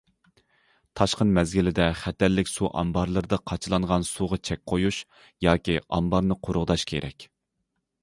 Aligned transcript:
تاشقىن 1.01 1.33
مەزگىلىدە 1.35 1.85
خەتەرلىك 1.99 2.51
سۇ 2.53 2.71
ئامبارلىرىدا 2.81 3.41
قاچىلانغان 3.53 4.09
سۇغا 4.11 4.43
چەك 4.51 4.67
قويۇش 4.75 5.05
ياكى 5.49 5.81
ئامبارنى 5.87 6.43
قۇرۇقداش 6.49 6.91
كېرەك. 6.95 7.33